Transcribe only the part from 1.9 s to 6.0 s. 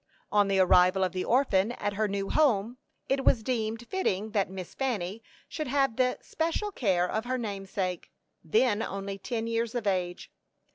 her new home, it was deemed fitting that Miss Fanny should have